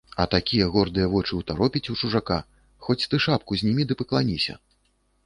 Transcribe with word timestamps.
А 0.21 0.25
такія 0.35 0.67
гордыя 0.75 1.09
вочы 1.15 1.33
ўтаропіць 1.41 1.89
у 1.95 1.97
чужака, 2.01 2.37
хоць 2.87 2.97
ты 3.13 3.21
шапку 3.27 3.59
знімі 3.61 3.87
ды 3.93 3.99
пакланіся! 4.01 4.57